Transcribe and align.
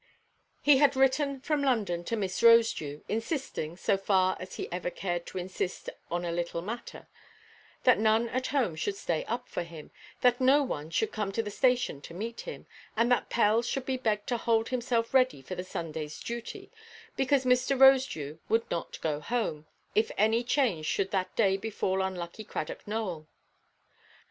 He 0.63 0.77
had 0.77 0.95
written 0.95 1.41
from 1.41 1.61
London 1.61 2.03
to 2.05 2.15
Miss 2.15 2.41
Rosedew, 2.41 3.03
insisting, 3.07 3.77
so 3.77 3.97
far 3.97 4.35
as 4.39 4.55
he 4.55 4.67
ever 4.71 4.89
cared 4.89 5.27
to 5.27 5.37
insist 5.37 5.91
on 6.09 6.25
a 6.25 6.31
little 6.31 6.63
matter, 6.63 7.07
that 7.83 7.99
none 7.99 8.27
at 8.29 8.47
home 8.47 8.75
should 8.75 8.95
stay 8.95 9.23
up 9.25 9.47
for 9.47 9.61
him, 9.61 9.91
that 10.21 10.41
no 10.41 10.63
one 10.63 10.89
should 10.89 11.11
come 11.11 11.31
to 11.33 11.43
the 11.43 11.51
station 11.51 12.01
to 12.01 12.15
meet 12.15 12.41
him, 12.41 12.65
and 12.97 13.11
that 13.11 13.29
Pell 13.29 13.61
should 13.61 13.85
be 13.85 13.95
begged 13.97 14.25
to 14.29 14.37
hold 14.37 14.69
himself 14.69 15.13
ready 15.13 15.39
for 15.39 15.53
the 15.53 15.61
Sundayʼs 15.61 16.23
duty, 16.23 16.71
because 17.15 17.45
Mr. 17.45 17.79
Rosedew 17.79 18.39
would 18.49 18.71
not 18.71 18.99
go 19.01 19.19
home, 19.19 19.67
if 19.93 20.09
any 20.17 20.43
change 20.43 20.87
should 20.87 21.11
that 21.11 21.35
day 21.35 21.57
befall 21.57 22.01
unlucky 22.01 22.43
Cradock 22.43 22.87
Nowell. 22.87 23.27